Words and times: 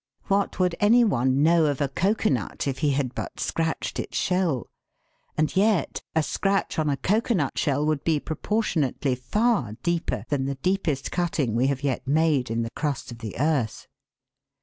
What 0.29 0.57
would 0.57 0.75
any 0.79 1.03
one 1.03 1.43
know 1.43 1.67
of 1.67 1.79
a 1.79 1.87
cocoanut 1.87 2.67
if 2.67 2.79
he 2.79 2.89
had 2.93 3.13
but 3.13 3.39
scratched 3.39 3.99
its 3.99 4.17
shell? 4.17 4.67
And 5.37 5.55
yet 5.55 6.01
a 6.15 6.23
scratch 6.23 6.79
on 6.79 6.89
a 6.89 6.97
cocoanut 6.97 7.55
shell 7.59 7.85
would 7.85 8.03
be 8.03 8.19
proportionately 8.19 9.13
far 9.13 9.73
deeper 9.83 10.25
than 10.29 10.45
the 10.45 10.55
deepest 10.55 11.11
cutting 11.11 11.53
we 11.53 11.67
have 11.67 11.83
yet 11.83 12.07
made 12.07 12.49
in 12.49 12.63
the 12.63 12.71
crust 12.71 13.11
of 13.11 13.19
the 13.19 13.37
earth. 13.37 13.87